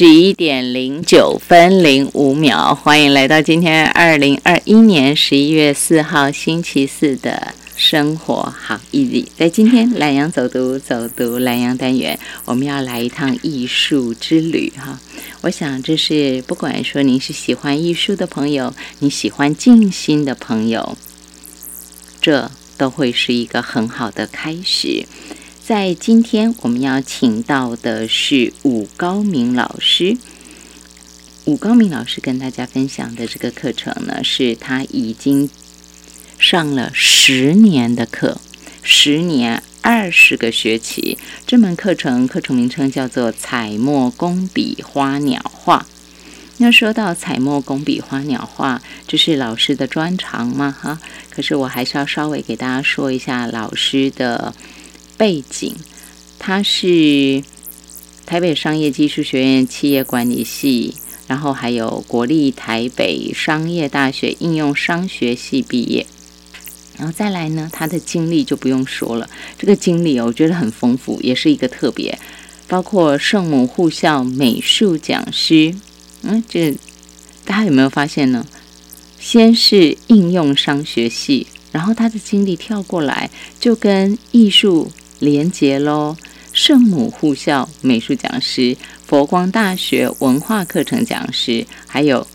[0.00, 9.26] 十一点零九分零五秒，欢迎来到今天二零二一年十一月四号星期四的生活好 easy。
[9.36, 14.98] 在今天懒羊走读走读懒羊单元，我们要来一趟艺术之旅哈。
[15.42, 20.96] 我想这是不管说您是喜欢艺术的朋友，你喜欢静心的朋友，
[22.22, 25.04] 这都会是一个很好的开始。
[25.70, 30.16] 在今天我们要请到的是武高明老师。
[31.44, 35.48] 武高明老师跟大家分享的这个课程呢，是他已经
[36.40, 38.40] 上了十年的课，
[38.82, 41.16] 十年二十个学期。
[41.46, 45.86] 这门课程课程名称叫做“彩墨工笔花鸟画”。
[46.58, 50.76] 那说到彩墨工笔花鸟画，这是老师的专长吗？
[50.76, 50.98] 哈，
[51.30, 54.52] 可是我还是要稍微给大家说一下老师的。
[55.20, 55.74] 背景，
[56.38, 57.44] 他是
[58.24, 60.94] 台北商业技术学院企业管理系，
[61.28, 66.06] 然后还有国立台北商业大学应用商学系毕业，
[66.96, 72.18] 然后再来呢，他的经历就不用说了，这个经历我觉得很丰富，也是一个特别，
[72.66, 75.74] 包括圣母护校美术讲师，
[76.22, 76.72] 嗯，这
[77.44, 78.46] 大家有没有发现呢？
[79.18, 83.28] 先是应用商学系，然后他的经历跳过来，
[83.60, 84.90] 就跟艺术。
[85.20, 86.16] 连接喽，
[86.52, 88.76] 圣母护校美术讲师，
[89.06, 92.26] 佛光大学文化课程讲师，还有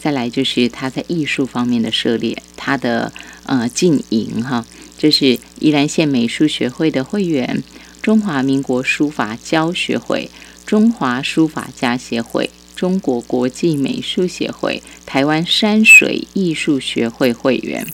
[0.00, 3.12] 再来就是他在艺术方面的涉猎，他的
[3.44, 4.64] 呃经营哈，
[4.96, 7.62] 这是宜兰县美术学会的会员，
[8.00, 10.30] 中华民国书法教学会，
[10.64, 17.84] 中华书法家协会，中国国际美术协会，台湾山水艺术学会会员。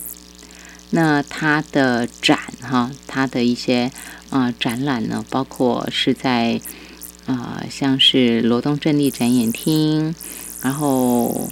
[0.93, 3.93] 那他的展哈，他的一些
[4.29, 6.61] 啊展览呢，包括是在
[7.27, 10.13] 啊像是罗东镇立展演厅，
[10.63, 11.49] 然后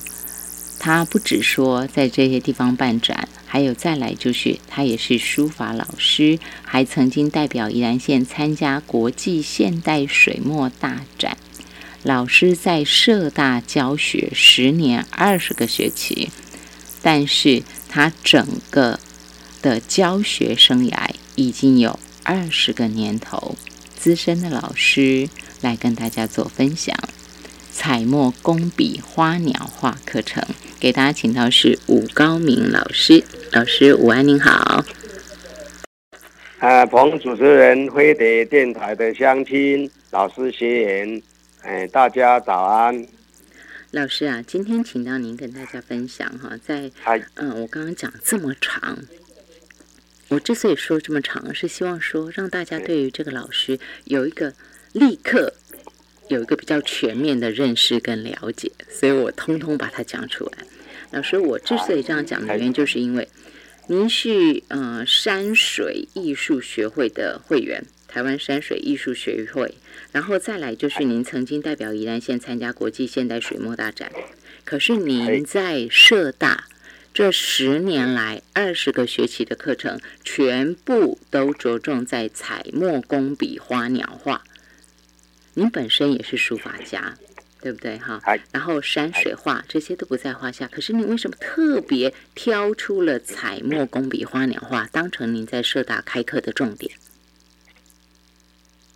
[0.81, 11.37] 他不止说在这些地方办展，还有再来就是他也是书法老师，还曾经代表宜兰县参加国际现代水墨大展。
[12.03, 16.31] 老师在社大教学十年二十个学期，
[17.01, 18.99] 但是他整个。
[19.63, 23.57] 的教学生涯已经有二十个年头，
[23.97, 25.29] 资深的老师
[25.61, 26.97] 来跟大家做分享。
[27.73, 30.43] 彩墨工笔花鸟画课程，
[30.81, 33.23] 给大家请到是武高明老师。
[33.53, 34.85] 老师午安，您好。
[36.59, 41.23] 啊，彭主持人飞碟电台的乡亲、老师、学员，
[41.63, 43.07] 哎，大家早安。
[43.93, 46.91] 老师啊，今天请到您跟大家分享哈，在
[47.37, 48.99] 嗯，我刚刚讲这么长。
[50.29, 54.53] 我之所以说这么长，是希望说让大家对于这个老师有一个
[54.93, 55.55] 立刻
[56.29, 60.67] 有一个比较全面的认识跟了解，所以我通通把它讲出来。
[61.13, 63.27] 老师，我之所以这样讲的原因，就是因为
[63.87, 69.75] 您是呃山水艺术学会的会员，台湾山水艺术学会，
[70.13, 74.13] 然后再来就是您曾经代表宜兰县参加国际现代水墨大展，
[74.67, 76.69] 可是您在社大。
[77.19, 84.45] 这十年来，二十个学期的课程，全部都着重在彩墨工笔花鸟画。
[85.55, 87.19] 您本身也是书法家，
[87.61, 87.99] 对不对？
[87.99, 90.69] 哈，然后山水画这些都不在话下。
[90.69, 96.95] 可是你为什么特别挑出了彩墨工笔花鸟画，当成您在社大开课的重点？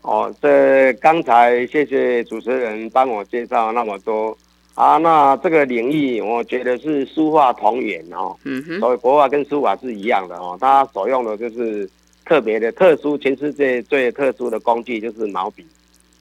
[0.03, 4.39] 哦，这刚才谢谢主持人帮我介绍那么多。
[4.75, 8.35] 啊，那这个领域，我觉得是书画同源哦。
[8.45, 8.81] 嗯哼。
[8.81, 11.89] 所以国画跟书法是一样的哦，它所用的就是
[12.25, 15.67] 特别的、特殊，全世界最特殊的工具就是毛笔，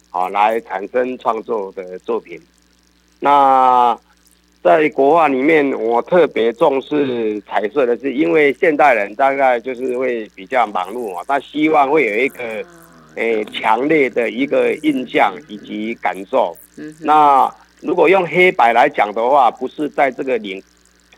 [0.09, 2.39] 好来产生创作的作品。
[3.19, 3.97] 那
[4.61, 12.43] 在国画里面，我特别重视彩色的是，因为现代人大概就是会比较忙碌啊，他希望会有一个
[13.15, 16.55] 诶强烈的一个印象以及感受。
[16.77, 16.93] 嗯。
[16.99, 17.51] 那
[17.81, 20.61] 如果用黑白来讲的话，不是在这个领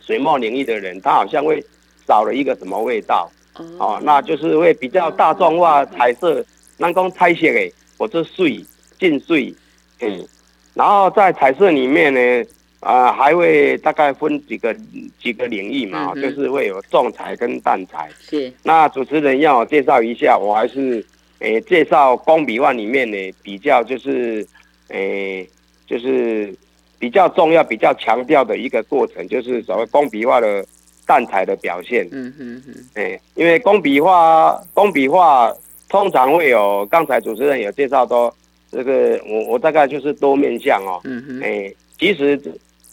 [0.01, 1.63] 水墨领域的人，他好像会
[2.07, 3.29] 少了一个什么味道
[3.77, 6.43] 哦，那就是会比较大众化彩色，
[6.77, 8.65] 人讲彩色诶，或者水
[8.99, 9.53] 进水，
[9.99, 10.25] 嗯，
[10.73, 12.45] 然后在彩色里面呢，
[12.79, 14.73] 啊，还会大概分几个
[15.21, 18.09] 几个领域嘛，就是会有重彩跟淡彩。
[18.21, 18.51] 是。
[18.63, 21.05] 那主持人要我介绍一下，我还是
[21.39, 24.47] 诶介绍工笔画里面呢，比较就是
[24.87, 25.45] 诶。
[25.93, 26.51] 就是
[26.97, 30.65] 比较重要、比较强调的一个过程，就是所谓工笔画的
[31.05, 32.07] 淡彩的表现。
[32.11, 32.73] 嗯嗯嗯。
[32.95, 35.53] 哎，因为工笔画，工笔画
[35.87, 38.33] 通常会有刚才主持人有介绍，到
[38.71, 40.99] 这个我我大概就是多面相哦。
[41.03, 41.41] 嗯哼。
[41.43, 42.41] 哎，其实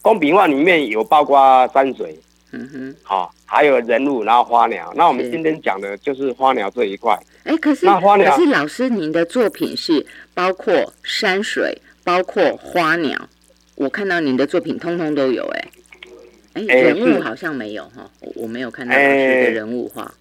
[0.03, 2.15] 工笔画里面有包括山水。
[2.53, 2.95] 嗯哼。
[3.03, 4.93] 好，还有人物，然后花鸟。
[4.95, 7.19] 那我们今天讲的就是花鸟这一块。
[7.45, 10.05] 哎，可是那花鸟，可是老师您的作品是
[10.35, 11.75] 包括山水，
[12.05, 13.29] 包括花鸟。
[13.77, 15.69] 我看到您的作品通通都有，哎。
[16.55, 20.13] 哎，人物好像没有哈，我没有看到老师的人物画。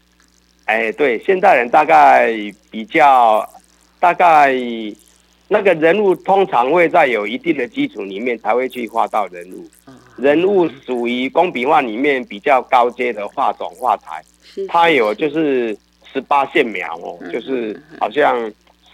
[0.66, 2.31] 哎，对，现代人大概
[2.70, 3.44] 比较，
[4.00, 4.54] 大概
[5.48, 9.68] 那个人物通常会在有一定的基础里面才会去画到人物。
[10.18, 14.24] 人物属于工笔画里面比较高阶的画种画材，
[14.68, 15.76] 它有就是
[16.14, 18.40] 十八线描哦，就是好像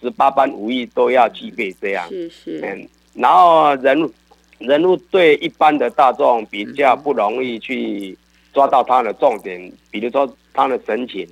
[0.02, 2.08] 十八般武艺都要具备这样。
[2.10, 2.62] 是是。
[2.64, 4.12] 嗯，然后人物
[4.60, 8.18] 人物对一般的大众比较不容易去
[8.54, 11.28] 抓到他的重点，比如说他的神情。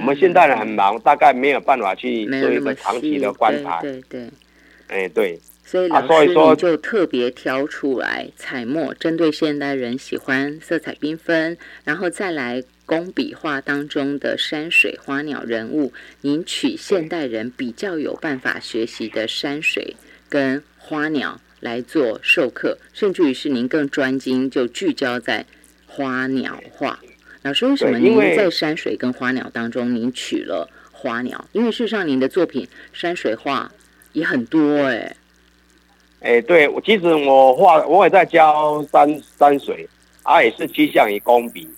[0.00, 3.80] 我们现代人很忙，大概没有办法去做一个长期的观察。
[3.80, 4.28] 对对，
[4.88, 5.38] 哎对。
[5.64, 19.96] 所以老师你就特别挑出来彩墨，针对现代人喜欢色彩缤纷，然后再来工笔画当中的山水、花鸟、人物，您取现代人比较有办法学习的山水
[20.28, 25.44] 跟花鸟来做授课，甚至于是您更专精，就聚焦在
[25.86, 27.00] 花鸟画。
[27.42, 31.44] 老师，为什么您在山水跟花鸟当中，您取了花鸟？
[31.50, 33.70] 因为事实上，您的作品山水画
[34.12, 35.16] 也很多哎。
[36.20, 39.88] 哎，对，我其实我画我也在教山山水，
[40.22, 41.68] 啊，也是趋向于工笔。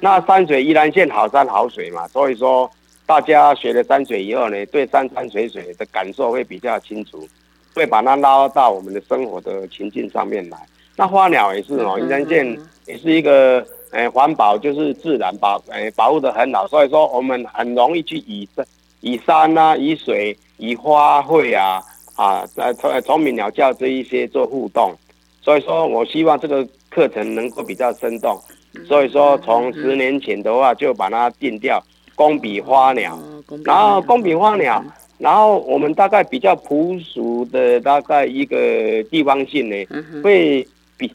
[0.00, 2.70] 那山水依然见好山好水嘛，所以说
[3.04, 7.26] 大家学了山水以后呢，对山山水水的感受会比较清楚，
[7.74, 10.58] 会把它拉到我们的生活的情境上面来。
[10.96, 13.66] 那花鸟也是哦，依然见也是一个。
[13.92, 18.66] 哎，环保就是自然保，呃，保护的很好，所以说我们很容易去以山、
[19.00, 21.80] 以山啊、以水、以花卉啊，
[22.16, 24.92] 啊，呃，虫虫鸣鸟叫这一些做互动，
[25.40, 28.36] 所以说我希望这个课程能够比较生动，
[28.84, 31.82] 所以说从十年前的话就把它定掉，
[32.14, 33.18] 工笔花鸟，
[33.64, 34.84] 然后工笔花鸟，
[35.18, 39.76] 然后我们大概比较朴素的大概一个地方性呢，
[40.22, 41.12] 会比。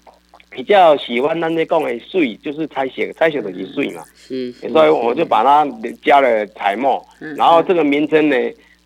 [0.54, 4.04] 比较喜欢那些讲的水，就是彩写，彩写的是水嘛。
[4.18, 4.52] 是。
[4.74, 5.66] 所以我就把它
[6.04, 7.02] 加了彩墨，
[7.38, 8.36] 然后这个名称呢，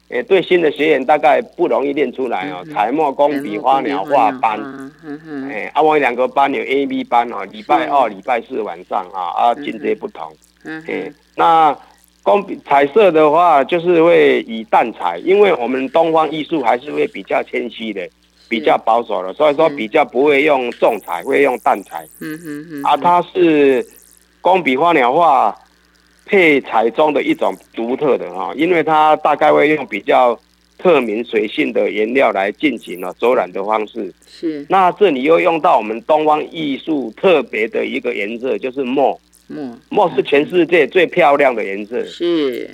[0.10, 2.64] 诶，对新的学员大概不容易练出来哦。
[2.74, 4.60] 彩墨工笔花鸟画班，
[5.50, 10.32] 诶，啊，我两个班有 A、B 班哦，礼拜二、礼拜四晚上啊，啊，境界不同。
[10.64, 10.84] 嗯。
[10.88, 11.76] 诶，那
[12.24, 18.08] 工笔彩色的话，就是会以淡彩，因为我们东方艺术还是会比较谦虚的。
[18.48, 22.06] 比较保守了，所以说比较不会用重彩，会用淡彩。
[22.22, 22.84] 嗯哼哼。
[22.84, 23.84] 啊，它是
[24.40, 25.54] 工笔花鸟画
[26.26, 30.40] 配彩中的一种独特的哈，因为它大概会用比较
[30.78, 34.14] 透明水性的颜料来进行了走染的方式。
[34.28, 34.66] 是。
[34.70, 39.20] 那这里又用到我们东方艺术特别的一个颜色，就是墨。
[39.48, 39.78] 墨。
[39.90, 42.04] 墨是全世界最漂亮的颜色。
[42.06, 42.70] 是。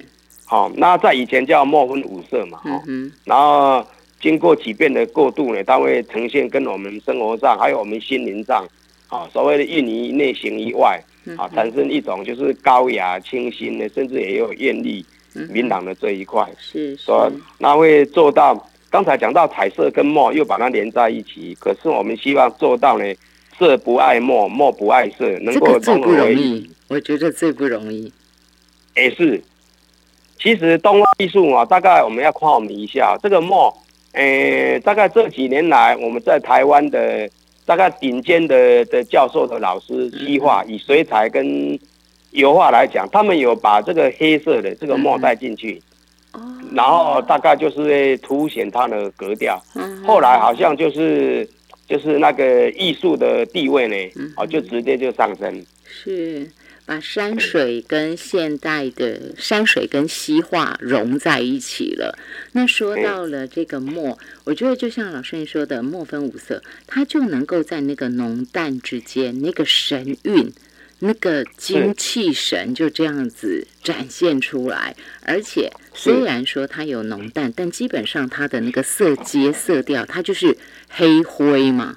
[0.45, 2.61] 好，那在以前叫墨分五色嘛。
[2.65, 3.11] 嗯哼。
[3.25, 3.85] 然后。
[4.21, 8.63] 经过几遍的过渡呢，它会呈现跟我们生活上还有我们心灵上，
[9.07, 11.03] 啊，所谓的印于内形以外，
[11.37, 15.05] 啊，产生一种就是高雅清新的，甚至也有艳丽
[15.49, 16.47] 明朗的这一块。
[16.57, 18.67] 是，说那会做到。
[18.89, 21.55] 刚才讲到彩色跟墨，又把它连在一起。
[21.61, 23.05] 可是我们希望做到呢，
[23.57, 26.69] 色不爱墨，墨不爱色，能够融合为一。
[26.89, 28.11] 我觉得最不容易。
[28.97, 29.41] 也是，
[30.37, 33.73] 其实东方艺术啊，大概我们要夸我们一下这个墨。
[34.11, 37.29] 诶，大概这几年来，我们在台湾的
[37.71, 41.79] 大概顶尖的的教授的老师，西画以水彩跟
[42.31, 45.81] 油画来讲，他们有把这个黑色的这个墨带进去，
[46.73, 49.57] 然后大概就是凸显它的格调。
[50.05, 51.49] 后来好像就是
[51.87, 53.95] 就是那个艺术的地位呢，
[54.35, 55.65] 哦，就直接就上升。
[55.85, 56.45] 是。
[56.91, 62.19] 把山水跟现代的山水跟西画融在一起了。
[62.51, 70.51] 那说到了这个墨，我觉得就像老师你说的，墨分五色，它就能够在那个浓淡之间，那个神韵、
[70.99, 74.93] 那个精气神就这样子展现出来。
[75.21, 80.57] 而且虽然说它有浓淡，但基本上它的那个色阶、色调，它就是
[80.89, 81.95] 黑灰嘛，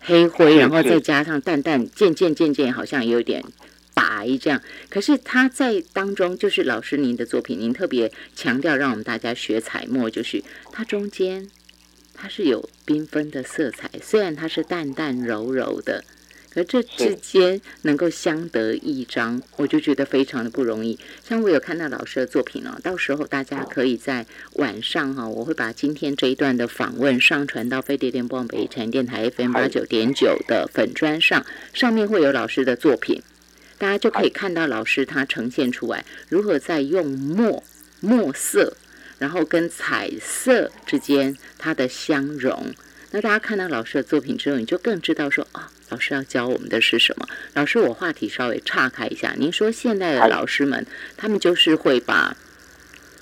[0.00, 3.44] 黑灰，然后再加上淡淡，渐渐渐渐好像有点。
[4.06, 11.50] 白这样，可是他在当中，就是老师您的作品，您特别强调让我们大家学彩墨，就是它中间
[12.14, 16.04] 它是有缤纷的色彩，虽然它是淡淡柔柔的，
[16.50, 20.98] 可这之间能够相得益彰，我就觉得非常的不容易。
[21.26, 31.44] 像我有看到老师的作品哦，到时候大家可以在晚上哈，我会把今天这一段的访问上传到飞碟电波北城电台 FM 八九点九的粉砖上，
[31.74, 33.20] 上面会有老师的作品，
[33.78, 37.62] 大家就可以看到老师他呈现出来如何在用墨
[38.00, 38.76] 墨色，
[39.18, 42.74] 然后跟彩色之间它的相融。
[43.10, 45.70] 那大家看到老师的作品之后，你就更知道说啊。
[45.88, 47.28] 老师要教我们的是什么？
[47.54, 49.36] 老师，我话题稍微岔开一下。
[49.38, 50.84] 您说现在的老师们，
[51.16, 52.36] 他们就是会把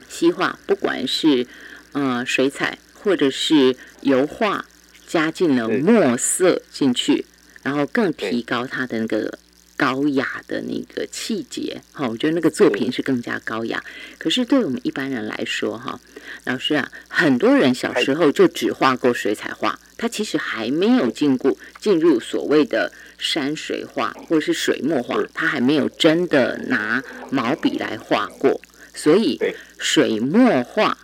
[0.08, 1.46] 西画，不管是
[1.92, 4.64] 呃水彩或者是油画，
[5.06, 7.26] 加进了墨色进去，
[7.62, 9.38] 然后更提高它的那个。
[9.76, 13.82] 高雅的那个气节，哈，我觉得那个作品是更加高雅。
[14.18, 16.00] 可是对我们一般人来说，哈，
[16.44, 28.60] 老师啊，很多人小时候就只画过水彩画，他其实还没有进过进入所谓的山水画或者是水墨画，他还没有真的拿毛笔来画过。
[28.94, 29.40] 所以
[29.76, 30.96] 水墨画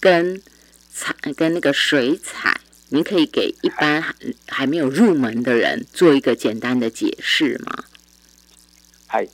[0.00, 0.42] 跟
[0.92, 4.04] 彩跟那个水彩，您可以给一般
[4.48, 7.84] 还没有入门的人做一个简单的解释吗？
[9.12, 9.26] 嗨，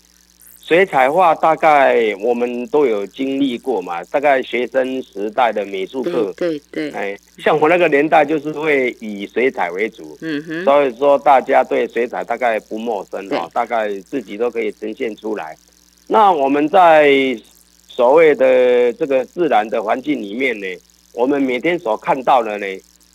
[0.58, 15.54] 水彩画大概我们都有经历过嘛，大概学生时代的美术课，对对，哎，像我那个年代就是会以水彩为主，嗯哼，所以说大家对水彩大概不陌生哈，大概自己都可以呈现出来。
[16.06, 17.38] 那我们在
[17.86, 20.66] 所谓的这个自然的环境里面呢，
[21.12, 22.66] 我们每天所看到的呢，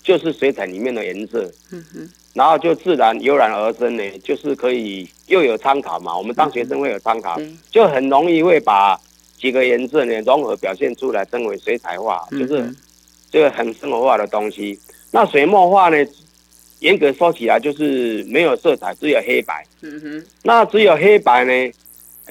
[0.03, 2.10] 就是水彩里面的颜色，嗯哼。
[2.33, 6.17] 然后就自然油然而生呢，就是可以又有参考嘛。
[6.17, 7.38] 我们当学生会有参考，
[7.69, 8.97] 就很容易会把
[9.38, 12.73] 几个颜色呢融合表现出来，称为水彩画，就是
[13.29, 14.79] 这个很生活化的东西。
[15.11, 15.97] 那水墨画呢，
[16.79, 19.65] 严格说起来就是没有色彩，只有黑白。
[19.81, 20.25] 嗯哼。
[20.43, 21.73] 那只有黑白呢？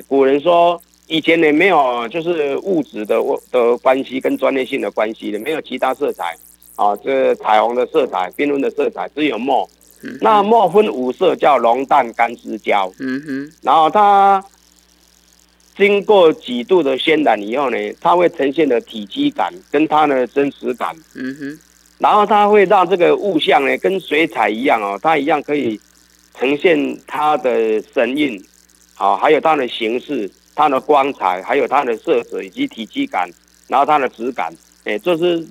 [0.09, 6.35] 古人说以前呢没有就是物质的的关系跟专业性的关系的，没有其他色彩
[6.77, 9.69] 啊，这彩虹的色彩、缤纷的色彩，只有墨。
[10.21, 12.91] 那墨分五色，叫龙蛋干丝胶。
[12.99, 14.43] 嗯哼，然后它
[15.77, 20.97] 经过几度的渲染以后呢，它会呈现的体积感跟它的真实感。
[21.15, 21.59] 嗯哼，
[21.99, 25.79] 然后它会让这个物象呢，跟水彩一样哦，它一样可以
[26.39, 28.43] 呈现它的神韵，
[28.95, 33.29] 好，还有它的形式、它的光彩，还有它的色泽以及体积感，
[33.69, 34.51] 然后它的质感。
[34.85, 35.47] 哎，这是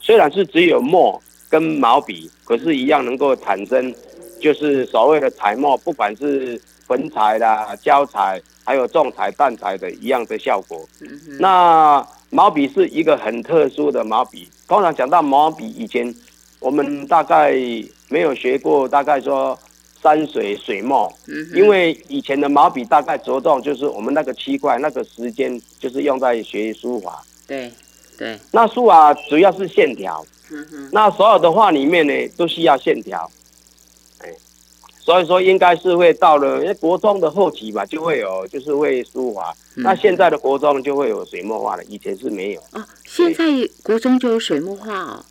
[0.00, 1.22] 虽然是只有墨。
[1.52, 3.94] 跟毛笔可是一样，能够产生
[4.40, 10.88] 就是所谓的彩墨，不管是粉彩啦、胶彩，还有重彩、淡彩的一样的效果。
[11.38, 14.48] 那毛笔是一个很特殊的毛笔。
[14.66, 16.12] 通常讲到毛笔，以前
[16.58, 17.52] 我们大概
[18.08, 19.58] 没有学过，大概说
[20.02, 21.12] 山水水墨，
[21.54, 27.22] 因为以前的毛笔大概着重就是我们那个七块、那个时间，就是用在学书法。
[27.46, 27.70] 对
[28.22, 30.24] 对，那书法主要是线条。
[30.92, 33.28] 那所有的画里面呢，都需要线条，
[34.18, 34.28] 哎，
[35.00, 39.52] 所以说应该是会到了，因为国中的后期吧，就会有，就是会书法。
[39.74, 42.60] 那现在的国中就会有水墨画了，以前是没有。
[42.72, 43.44] 哦，现在
[43.82, 45.24] 国中就有水墨画哦。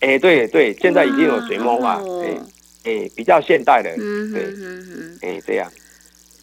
[0.00, 2.38] 哎，对对，现在已经有水墨画，哎
[2.84, 5.68] 哎，比较现代的，嗯对，哎，这样。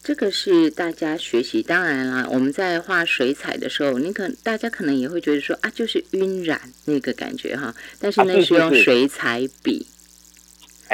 [0.08, 9.86] 这个是大家学习，当然啦，我们在画水彩的时候，你可大家可能也会觉得说啊，就是晕染那个感觉哈，但是那是用水彩笔，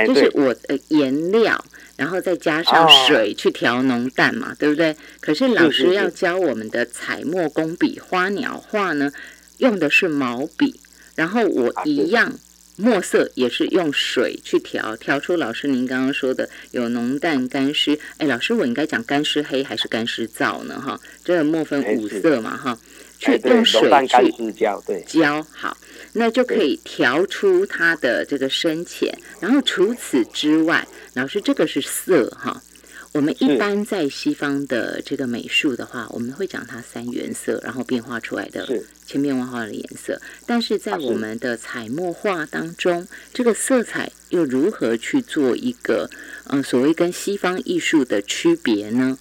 [0.04, 1.64] 就是我的颜料，
[1.97, 4.97] 然后再加上水去调浓淡嘛，对不对？
[5.21, 9.12] 可是老师要教我们的彩墨工笔花鸟画呢，
[9.59, 10.80] 用的是毛笔，
[11.14, 12.37] 然后我一样。
[12.76, 17.98] 墨色也是用水去调，调出老师您刚刚说的有浓淡干湿。
[18.18, 20.80] 哎，老师我应该讲干湿黑还是干湿皂呢？
[20.80, 22.78] 哈，这个墨分五色嘛，哈，
[23.18, 23.88] 去用水
[24.36, 25.76] 去浇，对，浇好，
[26.12, 29.16] 那就可以调出它的这个深浅。
[29.40, 32.60] 然后除此之外，老师这个是色哈。
[33.14, 38.68] 我们一般在西方的这个美术的话，我们会讲它三原色，然后变化出来的
[39.06, 40.21] 千变万化的颜色。
[40.44, 46.11] 但是在我们的彩墨画当中，这个色彩又如何去做一个
[46.49, 49.16] 嗯所谓跟西方艺术的区别呢？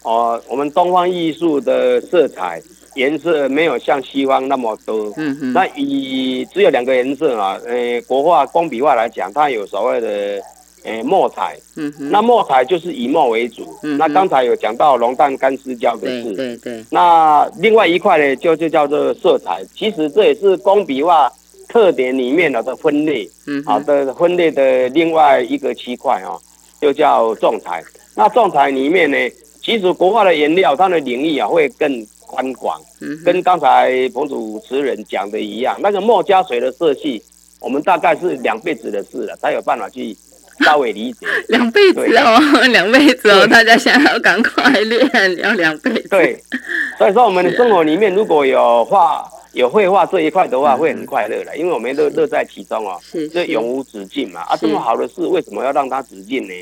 [0.00, 2.62] 哦，我们东方艺术的色彩
[2.94, 5.12] 颜色没有像西方那么多。
[5.18, 5.52] 嗯哼。
[5.52, 10.40] 那以只有两个颜色啊，呃，国画工笔画来讲，它有所谓的。
[10.88, 13.62] 诶，墨彩，嗯哼，那墨彩就是以墨为主。
[13.82, 16.84] 嗯，那刚才有讲到浓淡干丝胶的事，对对。
[16.90, 19.62] 那另外一块呢，就就叫做色彩。
[19.74, 21.30] 其实这也是工笔画
[21.68, 26.36] 特点里面的的分类，嗯，好的分类的另外一个区块啊。
[26.80, 27.82] 就叫仲裁。
[28.14, 29.16] 那仲裁里面呢，
[29.60, 37.20] 其实国画的颜料它的领域啊会更宽广，嗯跟刚才彭主持人讲的一样，那个墨加水的色系，
[37.60, 40.16] 我们大概是两辈子的事了，才有办法去
[40.64, 41.26] 稍微理解。
[41.48, 46.08] 两辈子哦，两辈子哦，大家想要赶快练，要两辈子。
[46.08, 46.42] 对，
[46.98, 49.24] 所以说我们的生活里面如果有画。
[49.54, 53.00] 有绘画这一块的话，会很快乐的，因为我们乐乐在其中哦，
[53.32, 54.42] 就永无止境嘛。
[54.42, 56.52] 啊，这么好的事，为什么要让它止境呢？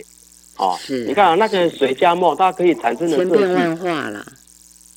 [0.57, 4.25] 哦，你看啊，那个水加墨，它可以产生的千变万化了。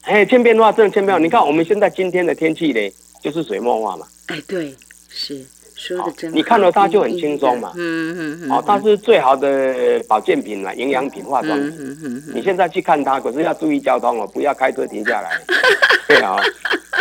[0.04, 1.22] 哎，千变万化，真的千变。
[1.22, 2.80] 你看我们现在今天的天气呢，
[3.24, 4.06] 就是水墨画嘛。
[4.28, 4.74] 哎，对，
[5.10, 5.44] 是。
[5.80, 7.72] 说的真，你看到它就很轻松嘛。
[7.76, 8.52] 嗯嗯嗯。
[8.52, 9.74] 哦，它是最好的
[10.10, 11.70] 保健品了，营养品、化妆品。
[11.80, 12.34] 嗯嗯嗯。
[12.36, 15.40] 你现在去看它，可是要注意交通哦，不要开车停下来。
[16.06, 16.36] 对啊，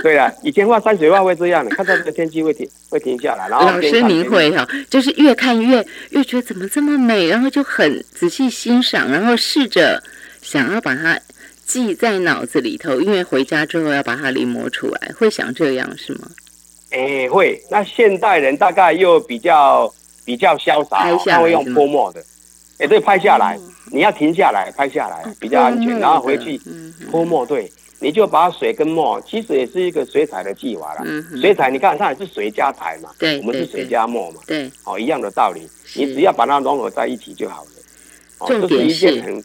[0.02, 3.48] 对啊，以前画山水画会这样的，看到这个天气会停，会停下来。
[3.48, 10.02] 然后老师您会哈，就是越看越越觉得怎么这么美，然后就很仔细欣赏，然后试着
[10.40, 11.18] 想要把它
[11.64, 16.28] 记在脑子里头，因为回家之后要把它临摹出来，会想这样是吗？
[16.90, 17.62] 哎，会。
[17.70, 19.92] 那现代人大概又比较
[20.24, 22.24] 比较潇洒，他会用泼墨的。
[22.78, 23.58] 哎，对，拍下来，
[23.92, 25.98] 你要停下来拍下来，比较安全。
[25.98, 26.60] 然后回去
[27.10, 31.04] 泼墨，对，你就把水跟墨，其实也是一个水彩的技法了。
[31.40, 35.68] 水彩，你看它也是水加彩嘛，对，我们是水加墨嘛，对，哦，一样的道理。
[35.96, 37.70] 你只要把它融合在一起就好了。
[38.46, 39.42] 重点是，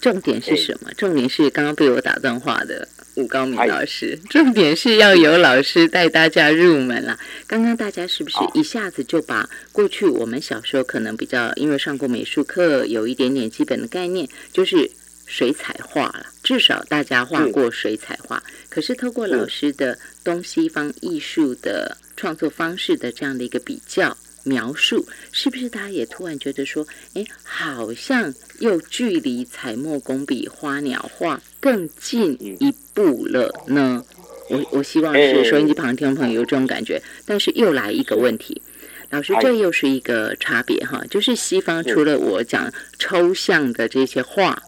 [0.00, 0.90] 重点是什么？
[0.96, 2.86] 重点是刚刚被我打断话的。
[3.16, 7.18] 吴高明老师， 重点是要有老师带大家入门了。
[7.46, 14.90] 刚刚大家是不是一下子就把过去我们小时候可能比较因为上过美术课，有一点点基本的概念，就是
[15.26, 16.26] 水彩画了。
[16.42, 18.42] 至少大家画过水彩画。
[18.68, 24.16] 可是透过老师的东西方艺术的创作方式的这样的一个比较。
[24.48, 34.04] 描述是不是大家也突然觉得说，哎，好像又距离彩墨工笔花鸟画更近一步了呢？
[34.48, 37.02] 我我希望是收音机旁听众朋友有这种感觉。
[37.24, 38.62] 但是又来一个问题，
[39.10, 44.62] 老师，这又是一个差别哈，就是西方除了我讲抽象的这些画，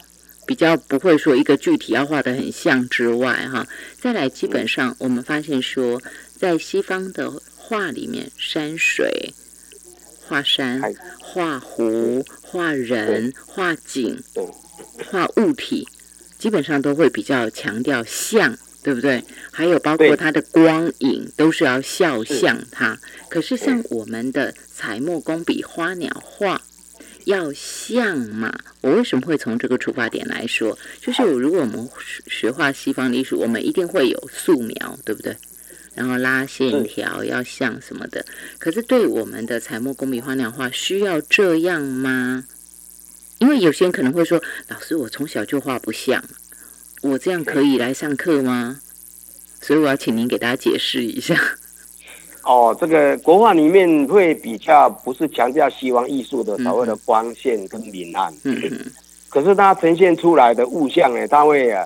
[0.47, 3.67] 比较不会说一个具体要画的很像之外哈，
[4.01, 6.03] 再来基本上我们发现说，
[6.37, 9.33] 在西方的画里面，山水。
[10.27, 10.79] 画山、
[11.39, 14.21] 画湖、画人、画景、
[15.09, 15.87] 画物体，
[16.37, 19.23] 基本上都会比较强调像，对不对？
[19.53, 22.99] 还有包括它的光影，都是要肖像它。
[23.29, 26.61] 可是像我们的彩墨工笔花鸟画，
[27.27, 28.53] 要像嘛？
[28.81, 30.77] 我为什么会从这个出发点来说？
[31.01, 31.89] 就是如果我们
[32.27, 35.37] 学画西方艺术，我们一定会有素描，对不对？
[35.99, 38.25] 然后拉线条要像什么的，
[38.61, 42.45] 可是对我们的彩墨工笔花鸟画需要这样吗？
[43.39, 46.23] 因为有些人可能会说：“老师，我从小就画不像，
[47.03, 48.79] 我这样可以来上课吗？”
[49.61, 51.37] 所以我要请您给大家解释一下。
[52.45, 58.79] 哦，这个国画里面会比较不是强调西方艺术的所谓的光线跟明暗，嗯嗯，
[59.29, 61.85] 可是它呈现出来的物象呢，它会啊，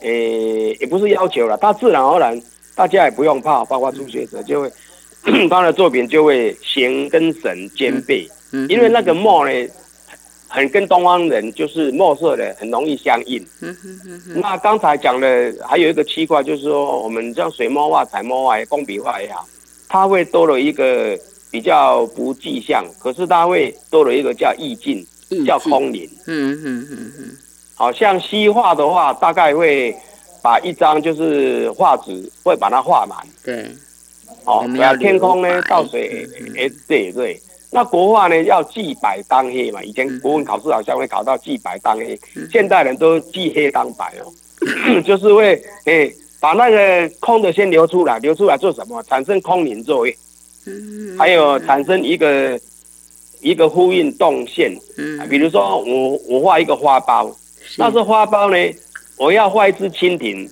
[0.00, 2.42] 诶，也不是要求了，它自然而然。
[2.74, 4.72] 大家也不用怕，包括初学者就会，
[5.48, 8.28] 他的作品就会形跟神兼备，
[8.68, 9.68] 因为那个墨呢，
[10.48, 13.44] 很跟东方人就是墨色的很容易相应。
[14.40, 19.46] 那刚才讲的还有一个奇怪，就是说我们像水墨画、彩墨画、工笔画也好，
[19.88, 21.16] 它会多了一个
[21.52, 25.06] 比较不具象，可是它会多了一个叫意境，
[25.46, 26.10] 叫空灵。
[26.26, 27.36] 嗯嗯嗯嗯，
[27.74, 29.94] 好像西画的话，大概会。
[30.44, 33.16] 把一张就是画纸，会把它画满。
[33.42, 33.64] 对，
[34.44, 36.28] 哦，那天空呢，倒水，
[36.58, 37.40] 哎，对对。
[37.70, 39.82] 那国画呢，要记白当黑嘛。
[39.82, 42.20] 以前国文考试好像会考到记白当黑，
[42.52, 44.28] 现代人都记黑当白哦，
[45.00, 49.02] 就是会哎，把那个空的先留出来，留出来做什么？
[49.04, 50.14] 产生空灵作用。
[50.66, 51.16] 嗯。
[51.18, 52.60] 还有产生一个
[53.40, 54.70] 一个呼应动线。
[54.98, 55.26] 嗯。
[55.26, 57.34] 比如说我我画一个花苞，
[57.78, 58.76] 那这花苞呢？
[59.16, 60.48] 我要画一只蜻蜓，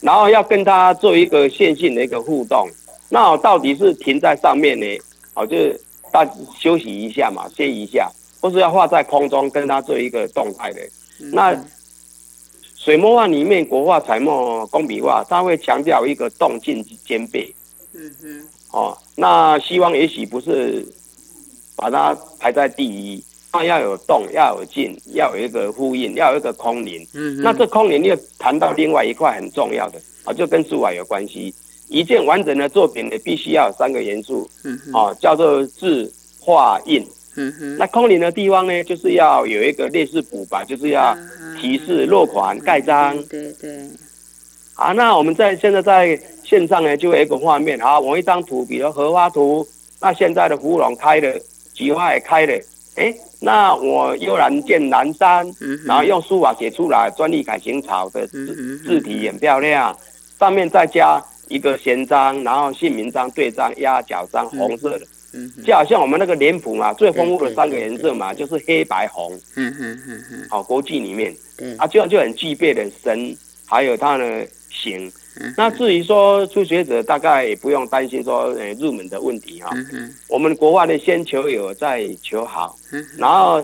[0.00, 2.68] 然后要跟它做一个线性的一个互动。
[3.08, 4.86] 那我到底是停在上面呢？
[5.34, 8.10] 哦，就是大休息一下嘛，歇一下，
[8.40, 10.80] 或是要画在空中跟它做一个动态的。
[11.32, 11.56] 那
[12.76, 17.54] 水墨画里面，国画、彩墨、工笔画，它会强调一个动静兼备。
[17.94, 18.44] 嗯嗯。
[18.72, 20.84] 哦，那希望也许不是
[21.76, 23.22] 把它排在第一。
[23.52, 27.06] 它要有动，要有静，要有一个呼应，要有一个空灵。
[27.14, 31.54] 嗯，那这空灵又谈到另外一块很重要的啊，就跟书法有关系。
[31.88, 34.48] 一件完整的作品呢，必须要有三个元素。
[34.64, 36.10] 嗯，哦，叫做字、
[36.40, 37.06] 画、印。
[37.36, 37.76] 嗯哼。
[37.76, 41.14] 那空灵的地方呢，就是要有一个类似补吧，就是要
[41.60, 43.22] 提示落款盖章。
[43.24, 43.86] 对对。
[44.74, 49.66] 啊，那我们在现在在线上呢，就有一个画面啊，我一张图，比如荷花图，
[50.00, 51.38] 那现在的芙蓉开了，
[51.74, 52.58] 菊花也开了，
[52.96, 55.44] 哎，那我悠然见南山，
[55.84, 59.94] 然后用书法写出来，专利楷行草的字字体很漂亮，
[60.38, 65.06] 上面再加一个闲章，然后姓名章、对章、压脚章，红色的，
[65.64, 74.46] 就好像我们那个脸谱嘛，最丰富的三个颜色嘛，就是黑白红，嗯嗯嗯嗯，好，国际里面，对，啊，这样就很具备的神，还有它的。
[74.74, 75.12] 行，
[75.56, 79.70] 那至于说初学者，大概也不用担心说呃入门的问题哈。
[80.28, 82.76] 我们国外的先求有，再求好。
[83.16, 83.62] 然后，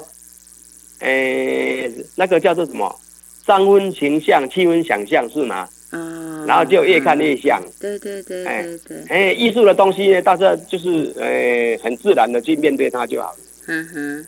[1.00, 2.98] 诶，那个叫做什么？
[3.44, 5.68] 三分形象，七分想象是吗？
[5.92, 6.46] 嗯。
[6.46, 7.62] 然后就越看越像。
[7.78, 9.04] 对对对对对。
[9.08, 13.38] 哎，艺术的东西呢，大家就是呃很自然的去面对它就好了。
[13.66, 14.26] 嗯哼。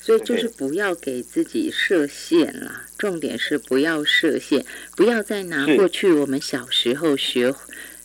[0.00, 7.54] 所以就是不要给自己设限啦，重点是不要设限，不要再拿过去我们小时候学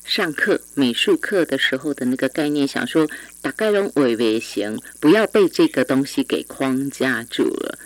[0.06, 3.10] 上课美术课的时候的那个概念，想说
[3.42, 7.80] 大概用微微行，不要被这个东西给框架住了。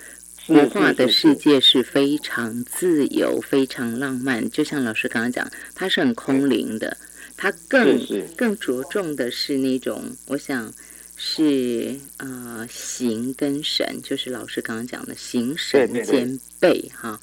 [0.45, 6.97] 国画的世界是非常自由、非常浪漫，就像老师刚刚讲，它是很空灵的，
[7.35, 7.99] 它更
[8.35, 10.73] 更着重的是那种，我想。
[11.19, 17.19] 是呃，形跟神，就是老师刚刚讲的形神兼备哈，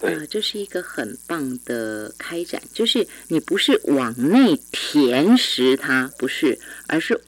[0.00, 7.18] 呃，这是一个很棒的开展，就是你不是往内填实它，不是，而是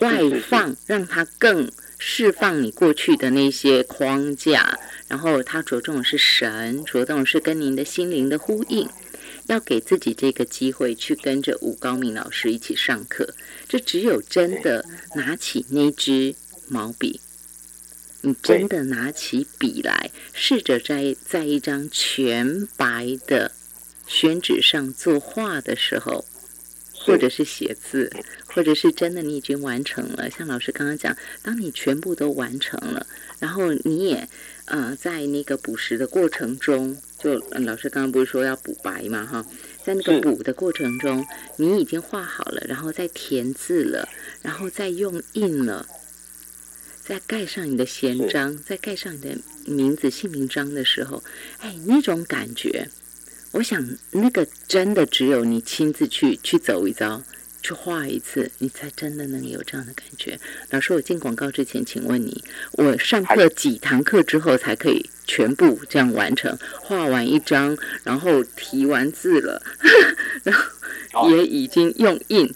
[0.00, 8.88] 外放，让它更释放你过去的那些框架，然后它着重的是神，着重是跟您的心灵的呼应。
[9.48, 13.34] 要给自己这个机会去跟着吴高明老师一起上课，
[13.68, 14.84] 就只有真的
[15.16, 16.34] 拿起那支
[16.68, 17.20] 毛笔，
[18.20, 23.50] 你真的拿起笔来，试着在在一张全白的
[24.06, 26.24] 宣纸上作画的时候，
[26.94, 28.10] 或者是写字，
[28.46, 30.30] 或者是真的你已经完成了。
[30.30, 33.06] 像老师刚刚讲，当你全部都完成了，
[33.40, 34.28] 然后你也
[34.66, 36.96] 呃在那个补习的过程中。
[37.22, 39.46] 就老师刚刚不是说要补白嘛哈，
[39.84, 41.24] 在那个补的过程中，
[41.56, 44.08] 你已经画好了，然后再填字了，
[44.42, 45.86] 然后再用印了，
[47.04, 51.22] 再盖上你的闲章，再盖上你的名字姓名章的时候，
[51.60, 52.88] 哎，那种感觉，
[53.52, 57.22] 我想那个真的只有你亲自去去走一遭。
[57.64, 60.36] 去画一次，你才真的能有这样的感觉。
[60.70, 66.58] 老师，我进广告之前，请问你，我上课几堂课之后才可以全部这样完成？
[66.82, 69.62] 画完一张，然后提完字了，
[70.44, 72.54] 然后也已经用印，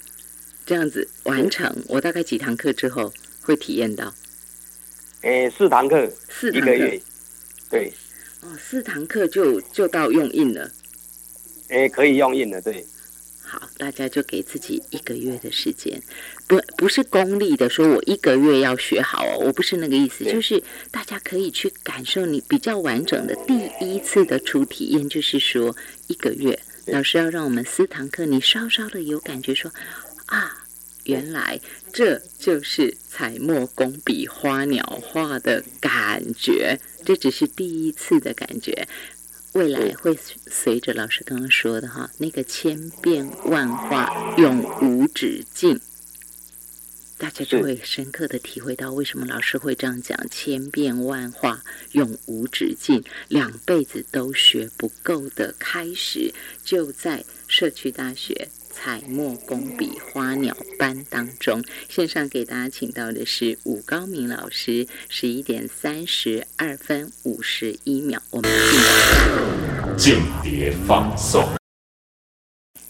[0.67, 1.75] 这样子完成。
[1.89, 3.11] 我大概几堂课之后
[3.41, 4.13] 会体验到？
[5.23, 7.01] 诶，四堂课，四堂课，
[7.71, 7.91] 对。
[8.43, 10.71] 哦，四堂课就就到用印了。
[11.69, 12.87] 诶，可以用印了，对。
[13.59, 15.99] 好，大家就给自己一个月的时间，
[16.47, 25.75] 不不是功利的，说我一个月要学好哦，我不是那个意思，就是大家可以去感受你比较完整的第一次的初体验，就是说
[26.07, 29.73] 一个月，老师要让我们四堂课，你稍稍的有感觉，说
[30.27, 30.67] 啊，
[31.05, 31.59] 原来
[31.95, 38.87] 这就是彩墨工笔花鸟画的感觉，这只是第一次的感觉。
[39.57, 40.15] 未来会
[40.49, 45.81] 随着老师刚刚说的哈，那个千变万化永无止境，
[47.17, 58.51] 大家就会深刻的体会到为什么老师会这样讲，千变万化永无止境，两辈子都学不够的开始就在社区大学。
[58.79, 64.87] 彩墨工笔花鸟班当中，线上给大家请到的是武高明老师。
[65.09, 68.79] 十一点三十二分五十一秒，我们进
[69.33, 71.66] 入间谍放送。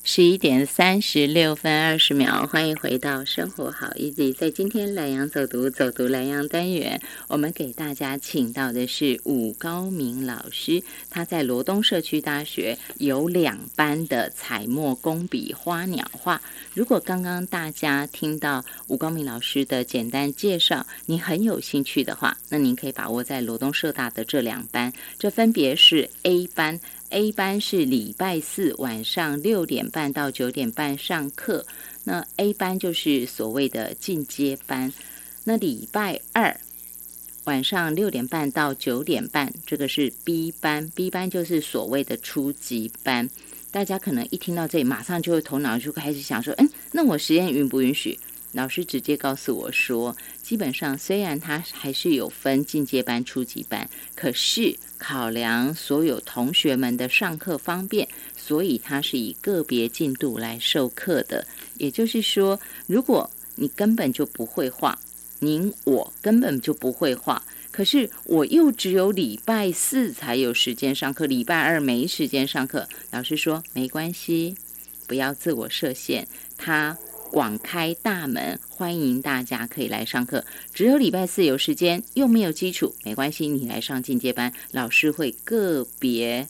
[0.08, 4.32] 十一点三十六分二十秒，欢迎回到生活好 easy。
[4.32, 10.80] 在今天懒羊走读走读懒羊单元，我们给大家请到的是武高明老师。
[11.10, 16.40] 他在罗东社区大学有两班的彩墨工笔花鸟画。
[16.72, 26.78] 如果刚刚大家听到武高明老师的简单介绍，你很有兴趣的话，那您可以把握在罗东社大的这两班，这分别是 A 班。
[27.16, 31.64] A 班是礼拜四晚上六点半到九点半上课，
[32.04, 34.92] 那 A 班就是所谓的进阶班。
[35.44, 36.54] 那礼拜二
[37.44, 43.30] 晚上六点半到九点半，这个是 B 班，B 班就是所谓的初级班。
[43.70, 48.18] 大家可能一听到这里，马上就会头脑就开始想说：，嗯，那我实验允不允许？
[48.56, 61.46] 老师直接告诉我说，基本上虽然他还是有分进阶班、初级班，可是考量所有同学们的上课方便，所以他是以个别进度来授课的。
[61.76, 64.98] 也就是说，如果你根本就不会画，
[65.40, 67.44] 您我根本就不会画。
[67.70, 72.88] 可是我又只有礼拜四才有时间上课，礼拜二没时间上课。
[73.10, 74.56] 老师说没关系，
[75.06, 76.96] 不要自我设限，他
[77.30, 80.44] 广开大门，欢迎大家可以来上课。
[80.72, 86.48] 只有礼拜四有时间，又没有基础，没关系，你来上进阶班，老师会个别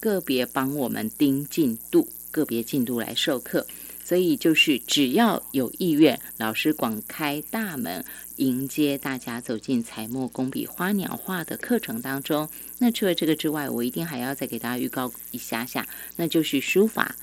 [0.00, 3.66] 个别帮我们盯进度，个别进度来授课。
[4.04, 8.04] 所以就是只要有意愿，老师广开大门，
[8.36, 12.48] 迎接大家走进彩墨工笔花鸟画的课程当中。
[12.78, 17.14] 那除了这个之外，我一定还要再给大家预告一下下，那就是书法。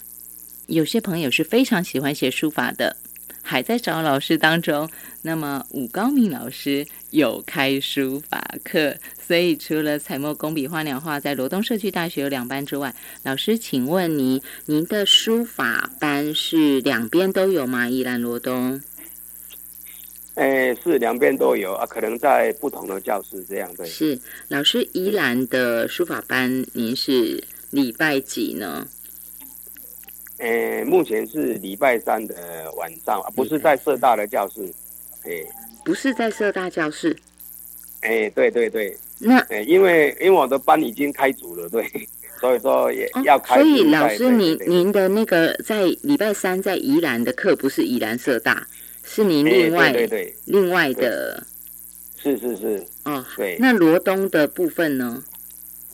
[0.71, 2.95] 有些朋友是非常喜欢写书法的。
[3.43, 4.89] 还在找老师当中，
[5.23, 8.95] 那么武高明老师有开书法课，
[9.27, 17.89] 所以除了彩墨工笔花鸟画在罗东社区大学有两班之外，老师，请问您，您的书法班是两边都有吗？
[17.89, 18.81] 宜兰罗东？
[20.35, 23.85] 哎，是两边都有啊，可能在不同的教室这样的。
[23.85, 28.87] 是老师，宜兰的书法班，您是礼拜几呢？
[30.41, 32.35] 呃，目前是礼拜三的
[32.75, 34.61] 晚上，不是在社大的教室，
[35.23, 35.29] 哎，
[35.85, 37.15] 不是在社大教室，
[38.01, 41.85] 哎，对对对，那，因为因为我的班已经开组了，对，
[42.39, 43.57] 所以说也要开。
[43.57, 48.67] 所以老师，您您的那个在礼拜三在宜兰的课不是宜兰社大，
[49.03, 50.35] 是您另外对对。
[50.45, 51.45] 另外的，
[52.17, 55.23] 是是是，哦，对，那罗东的部分呢？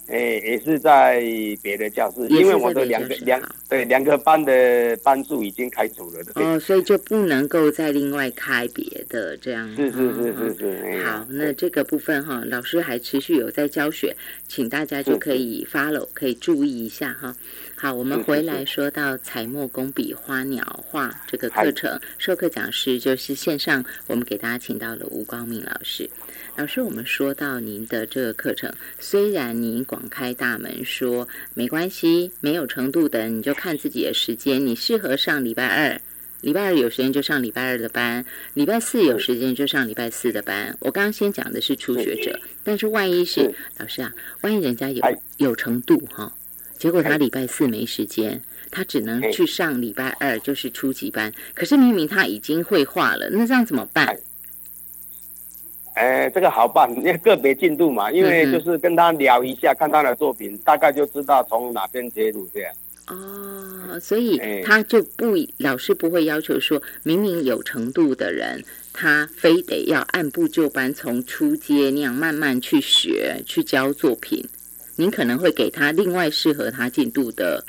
[0.08, 1.22] 哎，也是在
[1.62, 9.70] 别的教室，因为我的两个两对两个班的班助已经开除了的哦，所以就不能够再另外开别的这样。
[9.76, 11.04] 是是是是是。
[11.04, 14.16] 好，那这个部分哈，老师还持续有在教学，
[14.48, 17.36] 请大家就可以 follow，可以注意一下哈。
[17.76, 26.10] 好，我们回来说到彩墨工笔花鸟画这个课程，授课讲师就是线上，我们给大家请到了吴光明老师。
[26.56, 36.02] 老师，我们说到您的这个课程，虽然您广开大门说没关系，没有程度的你就看自己的时间，你适合上礼拜二，
[36.42, 40.76] 礼拜二有时间就上礼拜二的班，礼拜四有时间就上礼拜四的班。
[40.80, 45.04] 我刚刚先讲的是初学者，但是万一是老师啊，万一人家有
[45.38, 46.36] 有程度哈，
[46.78, 54.18] 结果他礼拜四没时间，他只能去上礼拜二就是初级班，可是明明他已经会画了，那这样怎么办？
[55.98, 62.72] 哎，这个好办，因为个别进度嘛，因为就是跟他聊一下，看他的作品，大概就知道从哪边切入这样。
[63.08, 74.48] 哦，所以他就不老师不会要求说，明明有程度的人，他非得要按部就班从初阶那样慢慢去学去教作品。
[74.98, 77.64] 您可能会给他另外适合他进度的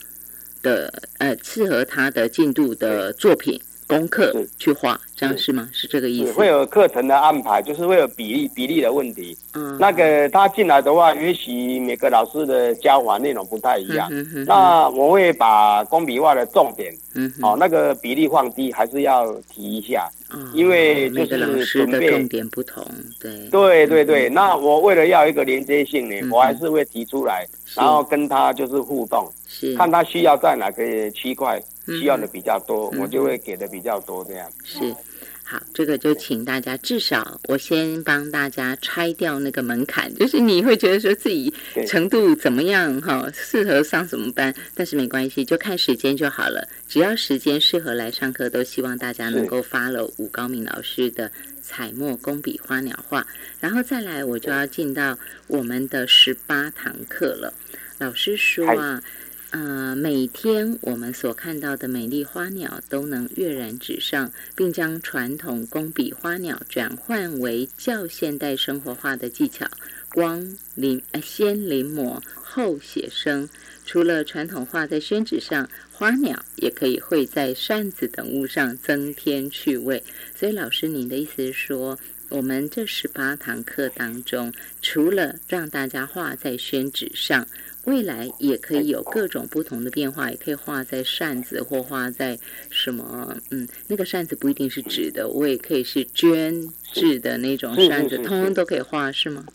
[0.61, 3.61] 的呃适合他的进度的作品。
[3.89, 5.69] 功课去画，这样是吗？
[5.73, 6.33] 是这个意思。
[6.33, 9.37] 会有课程的安排，就是会有比例比例的问题。
[9.55, 14.07] 嗯，那个他进来的话，也许每个老师的教法内容不太一样。
[14.13, 14.45] 嗯哼。
[14.45, 20.07] 那我会把工笔画的重点，嗯，哦，那个比例放低，还是要提一下。
[20.35, 20.51] 嗯。
[20.53, 22.87] 因为就是准备重点不同，
[23.19, 23.49] 对。
[23.51, 31.59] 对对对，那我为了要一个连接性呢，我还是会提出来，然后跟他就是互动，是看他需要在哪个区块。
[31.89, 34.95] 需要的比较多，我就会给的比较多，这样是
[35.43, 35.63] 好。
[35.73, 41.53] 这个就请大家至少我先帮大家拆掉那个门槛， 就是你会觉得说自己
[41.87, 46.69] 程度怎么样哈，适合上什么班，但是没关系，就看时间就好了。
[46.87, 51.31] 只要时间适合来上课，都希望大家能够 follow 吴高明老师的
[51.63, 53.27] 彩墨工笔花鸟画。
[53.61, 57.55] 然后再来，我就要进到我们的十八堂课了。
[57.97, 59.03] 老师说啊。
[59.51, 69.67] 呃，每天我们所看到的美丽花鸟都能跃然纸上，并将传统工笔花鸟转换为较现代生活化的技巧，
[70.11, 73.49] 光临呃先临摹后写生。
[73.87, 80.05] 除了传统画在宣纸上，花鸟也可以绘在扇子等物上，增添趣味。
[80.39, 81.99] 所以，老师，您的意思是说，
[82.31, 87.47] 我们这十八堂课当中，除了让大家画在宣纸上。
[87.85, 92.39] 未来也可以有各种不同的变化，也可以画在扇子或画在
[92.69, 99.47] 什么，嗯，那个扇子不一定是纸的，我也可以是绢制的那种扇子，通通都可以画，是吗？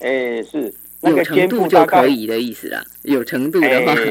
[0.00, 0.74] 哎，是。
[1.10, 2.84] 有程度就可以的意思啦。
[3.02, 3.94] 有程度的话，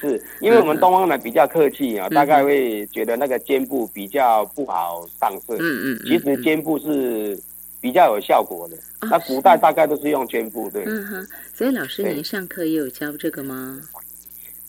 [0.00, 5.54] 是因为我们东方人比较客气啊，大概会觉得那个肩部比较不好上色。
[5.58, 7.38] 嗯嗯，其实肩部是
[7.80, 8.76] 比较有效果的。
[9.08, 10.82] 那古代大概都是用肩部，对。
[10.86, 13.80] 嗯哼，所以老师您上课也有教这个吗？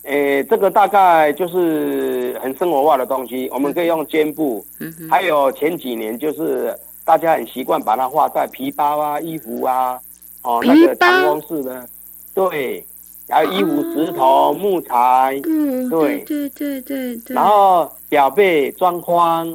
[0.04, 4.66] 诶，这个大概就是很生活化的东西，我们可以用肩部。
[4.80, 10.00] 嗯哼，还有前几年就是大家很习惯把它画在皮包啊、衣服啊，
[10.48, 11.90] 哦，那个式的，
[12.34, 12.86] 对。
[13.30, 16.24] 还有衣服、石头、木材，嗯，对。
[16.24, 17.36] 对对对对。
[17.36, 19.54] 然后表背装框，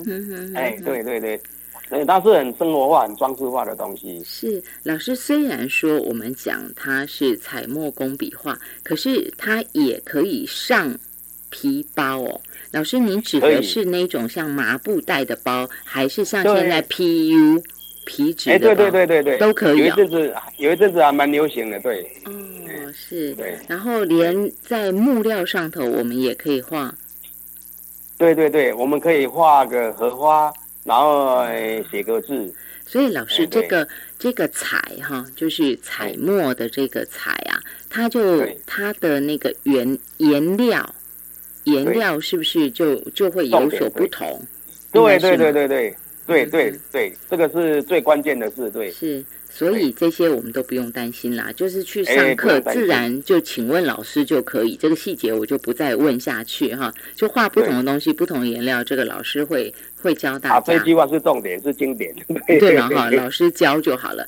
[0.54, 1.40] 哎，对对对，
[1.88, 4.22] 所以，它是很生活化、很装饰化的东西。
[4.26, 10.94] 是老师虽然说我们讲它是彩墨工笔画，可是它也可以上
[11.48, 12.42] 皮包哦。
[12.72, 17.62] 老师，您指的是那种像麻布袋的包，还是像现在 PU
[18.04, 18.54] 皮纸的？
[18.54, 19.78] 哎，对对对对对，都可以。
[19.78, 22.02] 有一阵子，有一阵子还蛮流行的，对。
[22.24, 22.32] 哦
[22.94, 26.94] 是，对然后连在木料上头，我们也可以画。
[28.18, 30.52] 对对对，我们可以画个荷花，
[30.84, 31.42] 然后
[31.90, 32.54] 写个字。
[32.86, 33.88] 所以老师，这个
[34.18, 40.94] 这个彩哈，就是彩墨的这个彩啊，它就它的那个原颜料，
[41.64, 44.38] 颜料是不是就就会有所不同？
[44.92, 45.96] 对对对对对
[46.32, 49.24] 对对对，这个是最关键的事，对是。
[49.54, 54.74] 所以这些我们都不用担心啦，就是去上课自然就请问老师就可以。
[54.80, 60.78] 这个细节我就不再问下去哈，就画不同的东西，不同的颜料，这个老师会会教大家。
[60.78, 62.14] 这句话是重点，是经典。
[62.46, 64.26] 对了哈， 老师教就好了。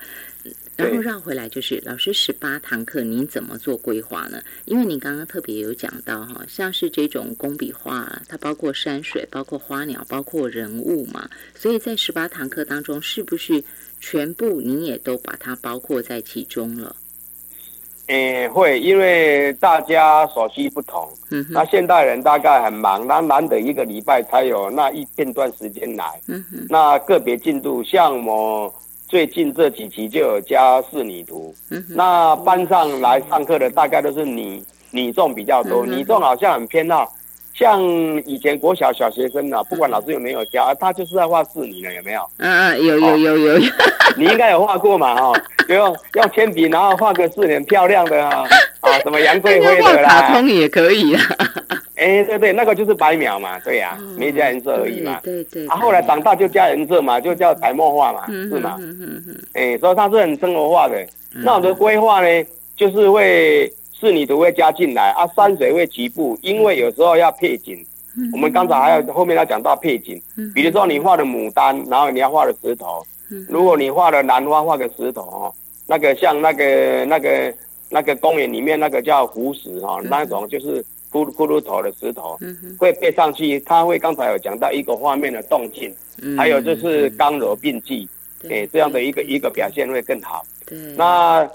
[0.76, 4.42] 然后绕回来就是，老师十八堂课您怎么做规划呢？
[4.64, 13.62] 因为您刚刚特别有讲到哈，像是这种工笔画，它包括山水、包括花鸟、包括人物嘛，所以在十八堂课当中，是不是？
[14.00, 16.94] 全部您也都把它包括在其中了。
[18.08, 21.08] 诶，会，因为大家所需不同。
[21.30, 26.20] 嗯那现代人大概很忙，那难得一个礼拜才有那一片段时间来。
[26.26, 26.66] 嗯哼。
[26.68, 28.70] 那个别进度，像我
[29.14, 31.54] 最近这几期就有加仕女图。
[31.70, 37.08] 嗯那班上来上课的大概都是女女众比较多，女众好像很偏好。
[37.54, 37.80] 像
[38.26, 42.28] 以前国小小学生啊，不管老师有没有教，他就是在画仕女的，有没有？
[42.38, 43.70] 嗯嗯，有有有有有。
[44.18, 45.14] 你应该有画过嘛？
[45.14, 45.32] 哈，
[45.68, 48.44] 用用铅笔，然后画个仕女漂亮的啊
[48.82, 50.08] 啊，什么杨贵 妃的啦。
[50.08, 51.20] 卡通也可以啊。
[51.96, 55.20] 哎，对对，那个就是白描嘛，对呀，没加颜色而已嘛。
[55.22, 55.66] 对对。
[55.68, 58.76] 啊，后来长大就加颜色嘛，就叫彩墨画嘛，是吗？
[58.80, 59.42] 嗯嗯嗯。
[59.54, 61.06] 哎，所以它是很生活化的。
[61.32, 63.72] 那我的规划呢，就是会。
[63.96, 67.78] 是你都会加进来啊，山水会局部，因为有时候要配景。
[68.32, 70.20] 我们刚才还有后面要讲到配景，
[70.52, 73.02] 比如说你画的牡丹，然后你要画的石头。
[73.30, 75.54] 嗯如果你画的兰花，画个石头哦，
[75.86, 77.54] 那个像那个那个
[77.88, 82.36] 那个公园里面那个叫湖石哈，那种就是骷骷髅头的石头，
[82.78, 83.60] 会配上去。
[83.60, 85.94] 它会刚才有讲到一个画面的动静，
[86.36, 88.08] 还有就是刚柔并济，
[88.50, 90.44] 哎，这样的一个一个表现会更好。
[90.96, 91.48] 那。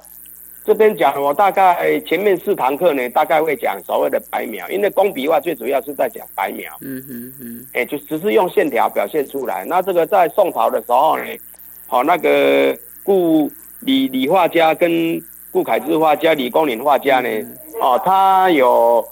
[0.65, 6.71] 这边讲，我大概前面四堂课呢，大概会讲所谓的白描，因为工笔画最主要是在讲白描。
[6.81, 9.65] 嗯哼哼，哎，就只是用线条表现出来。
[9.65, 11.23] 那这个在宋朝的时候呢，
[11.87, 15.19] 好，那个顾李李画家跟
[15.49, 17.29] 顾恺之画家、李公麟画家呢，
[17.81, 19.03] 哦，他有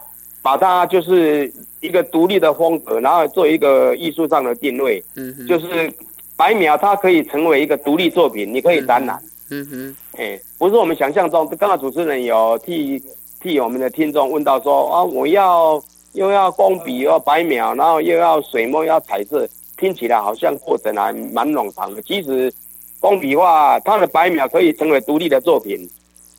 [0.48, 5.04] 把它就是一个独立的风格，然后做一个艺术上的定位。
[5.18, 5.92] 嗯哼，就是
[6.38, 9.22] 白描，它可以成为一个独立作品，你可以展览。
[9.52, 11.46] 嗯哼，哎，不是我们想象中。
[11.60, 13.04] 刚刚主持人有替
[13.42, 15.84] 替我们的听众问到说啊，我要
[16.14, 22.02] 又要工笔，又要白描，然后又要水墨，要彩色，听起来好像过程还蛮冗长的。
[22.04, 22.50] 其实
[23.02, 25.78] 工笔画它的白描可以成为独立的作品，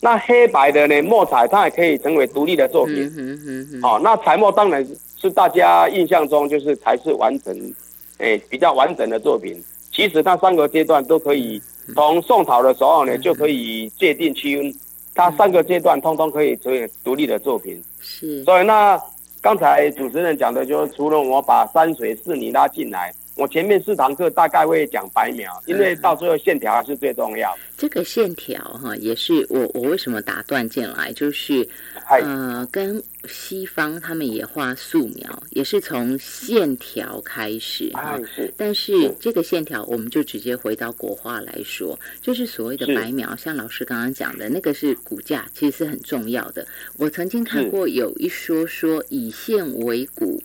[0.00, 3.12] 那黑白的呢墨彩它也可以成为独立的作品。
[3.16, 7.74] 嗯哼，好，那彩墨当然是大家印象中就是才是完整，
[8.18, 9.60] 哎，比较完整的作品。
[9.92, 11.60] 其实它三个阶段都可以。
[11.94, 14.74] 从宋朝的时候呢，就可以界定区分，
[15.14, 17.82] 它三个阶段通通可以成为独立的作品。
[17.98, 19.00] 是，所以那
[19.40, 23.10] 刚才主持人讲的，就是除了我把山水仕女拉进来。
[23.38, 27.56] 我前面四堂课大概会讲白描，因为到最后线条还是最重要。
[27.76, 31.66] 这个线条哈，也是我我为什么打断进来，就是
[32.10, 38.18] 呃，跟西方他们也画素描，也是从线条开始哈。
[38.56, 46.66] 但是这个线条，我们就直接回到国画来说，就是所谓的白描，像老师刚刚讲的那个是骨架，其实是很重要的。
[46.96, 50.42] 我曾经看过有一说说以线为骨。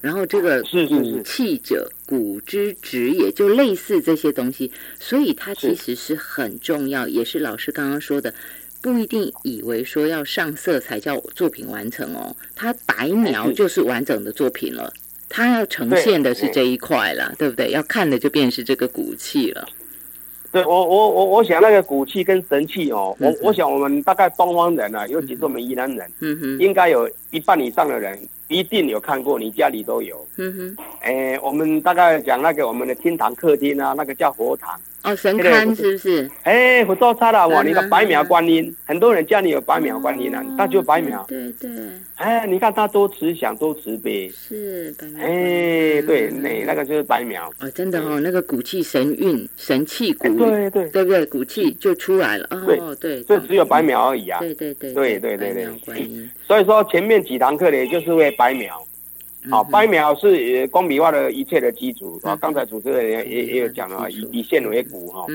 [0.00, 8.32] 然后这个骨气者，骨之直，也就类似这些东西，所以它其实是很重要，也是老师刚刚说的，
[8.80, 14.92] 不一定以为说要上色才叫作品完成哦，它白描就是完整的作品了。
[15.28, 17.70] 它要呈现的是这一块了，对不对？
[17.70, 19.68] 要看的就便是这个骨气了。
[20.50, 28.18] 对我，我我我想那个骨气跟神气哦，我我想我们大概东方人啊，尤其是我们宜兰人，嗯哼，应该有一半以上的人
[28.48, 30.26] 一定有看过，你家里都有。
[30.36, 34.78] 嗯哼，哎，我们大概讲那个我们的厅堂客厅啊，那个叫佛堂。
[35.02, 36.30] 哦，神龛是不是？
[36.42, 37.62] 哎，佛做差了哇！
[37.62, 41.24] 你的白描观音，很多人家里有白描观音啊，那就白描。
[41.26, 41.70] 对对。
[42.16, 44.28] 哎，你看他多慈祥，多慈悲。
[44.28, 45.24] 是白苗。
[45.24, 47.50] 哎，对，那那个就是白描。
[47.60, 50.28] 哦，真的哦，那个骨气神韵，神气骨。
[50.36, 50.86] 对对。
[50.90, 51.24] 对不对？
[51.24, 52.46] 骨气就出来了。
[52.50, 53.22] 哦，对。
[53.22, 54.38] 就只有白描而已啊。
[54.40, 54.92] 对对对。
[54.92, 55.54] 对对对
[55.86, 56.28] 对。
[56.46, 58.80] 所以说前面几堂课呢，就是为白描。
[59.50, 62.36] 好，白描是工笔画的一切的基础啊。
[62.36, 65.26] 刚才主持人也也也有讲了，以以线为骨哈，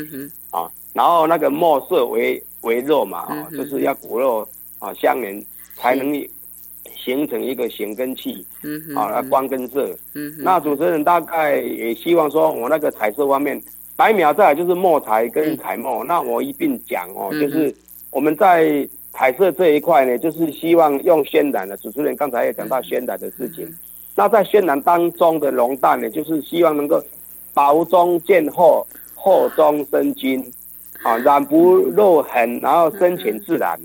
[0.52, 5.44] 啊，然后那个墨色为为肉嘛，啊，就是要骨肉啊相连，
[5.76, 6.14] 才能
[6.96, 8.46] 形成一个形跟气，
[8.96, 9.90] 啊，光跟色。
[10.38, 13.60] 那主持人大概也希望说，我那个彩色方面，
[13.96, 17.74] 白描再来就是墨彩跟彩墨，那我一并讲哦，就是
[18.12, 21.78] 我们在彩色这一块呢，就是希望用渲染的。
[21.78, 23.68] 主持人刚才也讲到渲染的事情。
[24.16, 27.02] 那在渲染当中的浓淡呢，就是希望能够
[27.54, 30.46] 薄中见厚，厚中生金，
[31.04, 33.80] 啊，染不露痕，然后深浅自然，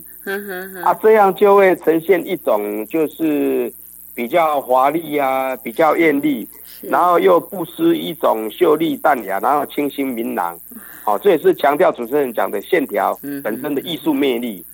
[0.84, 3.72] 啊，这样就会呈现一种就是
[4.14, 6.48] 比较华丽啊，比较艳丽，
[6.82, 10.58] 然后又不失一种秀丽淡雅，然后清新明朗，
[11.02, 14.64] 好，这也是强调主持人讲的线条本身的艺术魅力，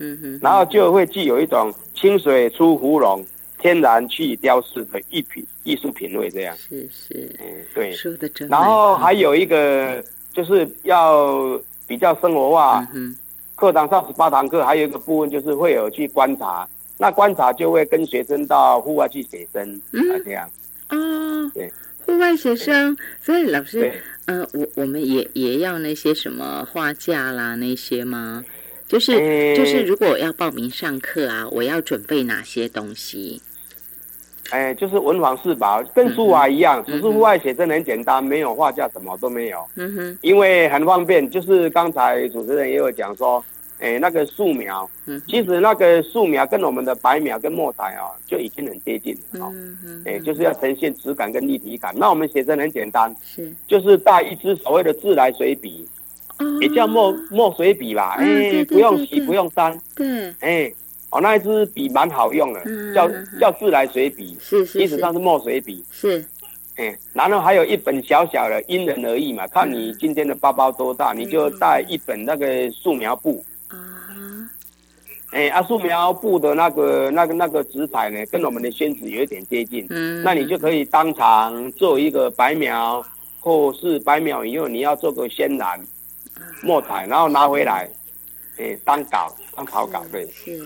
[0.41, 3.25] 然后就会具有一种清水出芙蓉。
[3.59, 6.55] 天然去雕饰的艺品艺术品味，这样。
[6.57, 8.47] 是是，嗯，对，说的真。
[8.49, 8.95] 然后。
[8.95, 10.05] 还有一个
[10.35, 13.17] 就是要比较生活化，嗯，
[13.57, 16.69] 课堂上十八堂课，还有一个部分就是会有去观察，
[16.99, 20.49] 那观察就会跟学生到户外去写生，嗯，这样，
[20.91, 21.73] 哦，对，
[22.05, 23.91] 户外写生，所以老师，
[24.27, 28.45] 嗯，我我们也也要那些什么画架啦那些吗？
[28.89, 33.41] 就是就是，如果要报名上课啊，我要准备哪些东西？
[34.51, 39.59] 哎，就是文房四宝，跟书法一样，只是户外写真很简单，没有画架，什么都没有。
[39.75, 41.29] 嗯哼，因为很方便。
[41.29, 43.45] 就是刚才主持人也有讲说，
[43.79, 49.51] 哎，那个素描，嗯，其实那个素描跟我们的白描跟墨彩啊，就已经很接近了。
[49.55, 51.95] 嗯嗯，哎，就是要呈现质感跟立体感。
[51.97, 55.87] 那我们写真很简单，是，就是带一支所谓的自来水笔。
[56.61, 60.71] 也叫墨墨水笔吧，哎，不用洗，不用删，对，哎，
[61.09, 62.63] 哦，那一支笔蛮好用的，
[62.95, 63.11] 叫
[63.41, 66.23] 叫自来水笔，是是，意思上是墨水笔，是，
[66.77, 73.56] 哎，然后还有一本小小的，因人而异嘛，看你今天的包包多大，你就带一本那个素描布，啊，
[75.37, 83.05] 哎，阿，素苗布的那个那个那个纸彩呢，跟我们的宣纸有一点接近，嗯，那你就可以当场做一个白描，
[83.39, 85.79] 或是白描以后你要做个宣染。
[86.63, 87.89] 墨彩，然后拿回来，
[88.59, 90.61] 诶，当稿当草稿，对，是，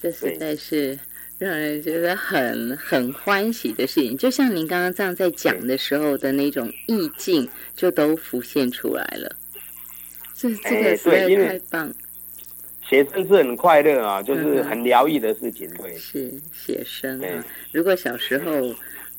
[0.00, 0.96] 这实在是
[1.38, 4.16] 让人觉得很很欢喜的事情。
[4.16, 9.34] 就像您刚刚这样在讲的时候的那种意境，就都浮现出来了。
[10.36, 11.92] 这这个实在太棒。
[12.92, 15.96] 写生是很快乐啊，就是很疗愈的事情，对。
[15.96, 18.74] 是写生啊，如果小时候。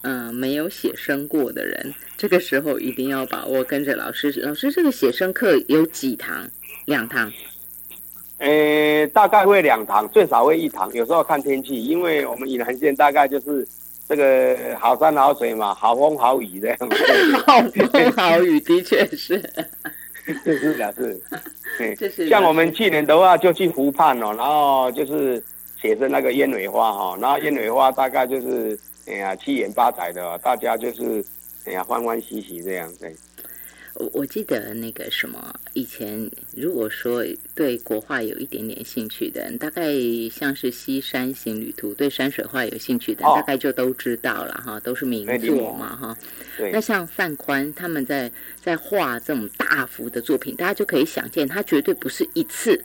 [0.05, 4.29] 嗯，没有写生过的人，这个时候一定要把握跟着老师。
[4.41, 6.45] 老师，这个写生课有几堂？
[6.83, 7.31] 两堂？
[8.39, 10.91] 呃，大概会两堂，最少会一堂。
[10.93, 13.65] 有时候看天气，因为我们宜兰县大概就是
[14.05, 16.77] 这个好山好水嘛，好风好雨这样。
[17.47, 19.41] 好风好雨，的确是。
[20.43, 21.21] 是的，是。
[22.09, 22.29] 是。
[22.29, 25.43] 像我们去年的话，就去湖畔哦，然后就是
[25.81, 28.79] 写着那个鸢尾花哈，然后鸢尾花大概就是。
[29.05, 31.21] 哎呀，七言八彩的，大家就是
[31.65, 33.13] 哎呀欢欢喜喜这样对。
[33.95, 37.23] 我我记得那个什么，以前如果说
[37.53, 39.91] 对国画有一点点兴趣的人，大概
[40.31, 46.17] 像是《西山行旅图》，对山水画有兴趣的，大概就都知道了哈，都是名作嘛哈。
[46.71, 52.83] 那像范宽他们在在画这种大幅的作品，大家就可以想见，他绝对不是一次。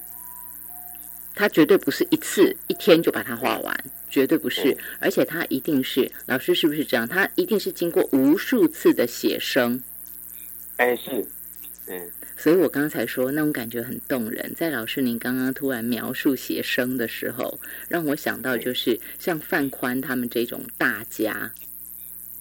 [1.35, 7.07] 他绝对不是一次一天就把它画完，绝对不是，而且他一定是老师，是不是这样？
[7.07, 9.81] 他一定是经过无数次的写生。
[10.79, 11.25] 哎，是，
[11.89, 12.01] 嗯，
[12.37, 14.53] 所以我刚才说那种感觉很动人。
[14.57, 17.59] 在老师您刚刚突然描述写生的时候，
[17.89, 21.51] 让我想到就是像范宽他们这种大家。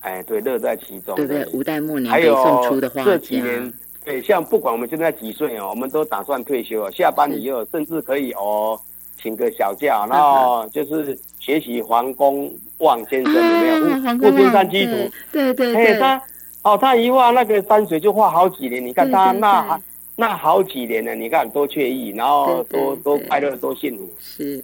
[0.02, 1.46] 哎，对，乐在其中，对不对？
[1.52, 3.42] 吴代末年北宋出的画家。
[4.06, 8.80] 对，像不管我们现在几岁哦，我们都打算退休，下班以后甚至可以哦，
[9.22, 14.18] 请个小假，然后就是学习黄公望先生有没有？
[14.18, 16.00] 富春山居图，对对对。
[16.00, 16.22] 他
[16.68, 19.80] 哦，他一画那个山水就画好几年，你看他那
[20.18, 24.10] 那好几年了，你看多惬意，然后多多快乐，多幸福。
[24.20, 24.62] 是。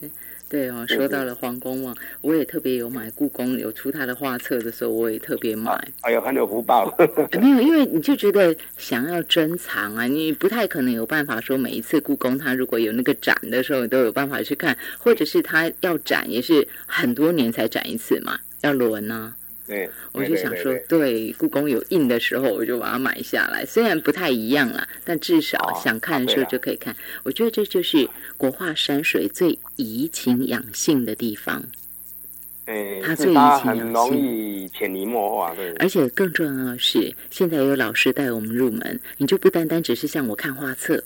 [0.50, 5.72] 对哦，说到了黄公望，我也特别有买故宫有出他的画册的时候，我也特别买。
[6.02, 6.94] 哎呦，很有福报。
[7.42, 19.34] 没有，因为你就觉得想要珍藏啊，你不太可能有办法说每一次故宫它如果有那个展的时候，你都有办法去看，或者是它要展也是很多年才展一次嘛，要轮啊。
[19.74, 23.66] 对，我就想说，对，故宫有印的时候，我就把它买下来。
[23.66, 26.96] 虽然不太一样啦，但至少想看的时候就可以看。
[27.24, 28.08] 我觉得这就是
[28.38, 31.64] 国画山水最怡情养性的地方。
[32.66, 35.56] 哎，它最怡情养性，容易潜移默化。
[35.56, 41.04] 对，而且更重要的是，现在有老师带我们入门，你就不单单只是像我看画册。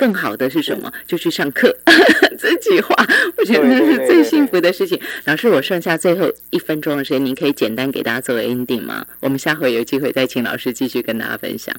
[0.00, 0.90] 更好的是什么？
[1.06, 1.76] 就去上课，
[2.38, 2.96] 自己画。
[3.36, 4.98] 我觉得那是最幸福的事情。
[5.26, 9.04] 老师，我剩下最后一分钟的时间，您可以简单给大家做个 ending 吗？
[9.20, 11.76] 我们下回有机会再请老师继续跟大家分享。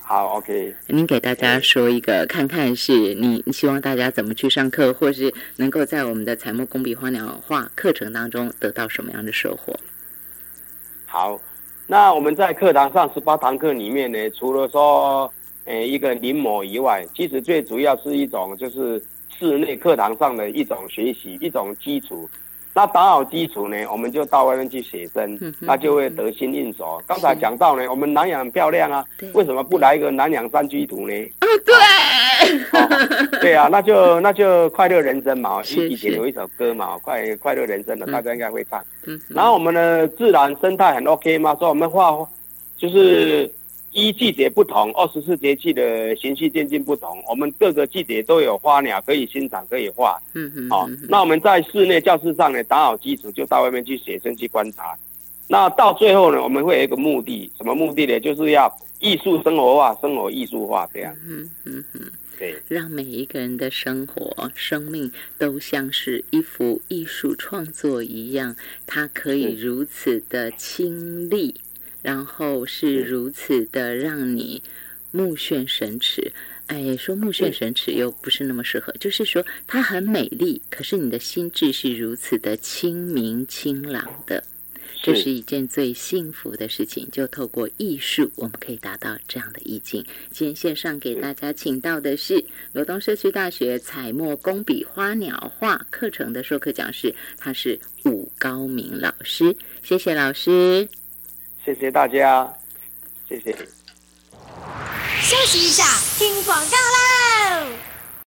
[0.00, 0.74] 好，OK。
[0.88, 9.78] 您给大家说一个，看看是你希望大家怎么去上课，或是能够在我们的彩墨工笔花鸟画课程当中得到什么样的收获？
[11.06, 11.40] 好，
[11.86, 15.32] 那我们在课堂上十八堂课里面呢，除了说。
[15.70, 19.00] 呃，一个临摹以外，其实最主要是一种就是
[19.38, 22.28] 室内课堂上的一种学习，一种基础。
[22.74, 27.00] 那打好基础呢，我们就到外面去写生，那就会得心应手。
[27.06, 31.14] 刚才讲到呢，我们南洋很漂亮啊，为什么不来一个南洋山居图呢？
[31.64, 38.82] 对， 对啊，那就那就快乐人生嘛，以前有一首歌嘛，快快乐人生的，大家应该会唱。
[39.28, 42.18] 然后我们的自然生态很 OK 嘛，说我们画
[42.76, 43.48] 就是。
[43.92, 50.20] 依季节不同，二十四节气的循序渐进不同，我们各个季节都有花鸟可以欣赏，可以画。
[50.34, 50.70] 嗯嗯。
[50.70, 54.96] 好，那我们在室内教室上呢，打好基础，就到外面去写生去观察。
[55.48, 58.20] 那到最后呢，我们会有一个目的，什么目的呢？
[58.20, 61.12] 就是要艺术生活化，生活艺术化这样。
[61.26, 62.02] 嗯嗯嗯。
[62.38, 71.60] 对，让每一个人的生活、生命都像是一幅艺术创作一样，它可以如此的亲历。
[72.02, 74.62] 然后是如此的让你
[75.10, 76.32] 目眩神驰，
[76.66, 84.44] 哎，说目眩神驰又不是那么适合，就是说它很美丽，可是你的心智是如此的清明清朗的，
[85.02, 87.08] 这是一件最幸福的事情。
[87.10, 90.04] 就透过艺术，我们可以达到这样的意境。
[90.30, 100.99] 今天线上给大家请到的是罗东社区大学彩墨工笔花鸟画课程的授课讲师，他是武高明老师，谢谢老师。
[101.64, 102.52] 谢谢大家，
[103.28, 103.52] 谢谢。
[105.20, 105.84] 休息一下，
[106.18, 107.89] 听广告喽。